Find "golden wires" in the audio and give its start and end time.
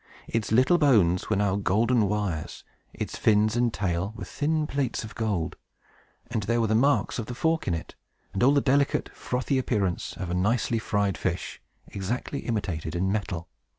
1.55-2.63